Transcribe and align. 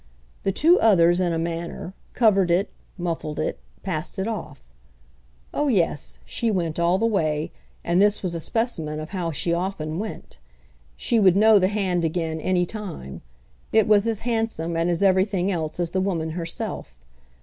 The 0.41 0.51
two 0.51 0.79
others 0.79 1.21
in 1.21 1.31
a 1.31 1.37
manner, 1.37 1.93
covered 2.15 2.49
it, 2.49 2.71
muffled 2.97 3.39
it, 3.39 3.59
passed 3.83 4.17
it 4.17 4.27
off. 4.27 4.67
Oh 5.53 5.67
yes, 5.67 6.17
she 6.25 6.49
went 6.49 6.79
all 6.79 6.97
the 6.97 7.05
way, 7.05 7.51
and 7.85 8.01
this 8.01 8.23
was 8.23 8.33
a 8.33 8.39
specimen 8.39 8.99
of 8.99 9.09
how 9.09 9.31
she 9.31 9.53
often 9.53 9.99
went. 9.99 10.39
She 10.97 11.19
would 11.19 11.35
know 11.35 11.59
the 11.59 11.67
hand 11.67 12.03
again 12.03 12.41
any 12.41 12.65
time. 12.65 13.21
It 13.71 13.87
was 13.87 14.07
as 14.07 14.21
handsome 14.21 14.75
and 14.75 14.89
as 14.89 15.03
everything 15.03 15.51
else 15.51 15.79
as 15.79 15.91
the 15.91 16.01
woman 16.01 16.31
herself. 16.31 16.97